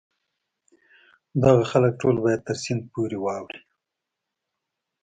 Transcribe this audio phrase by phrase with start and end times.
[1.43, 3.61] دغه خلک ټول باید تر سیند پورې واوړي.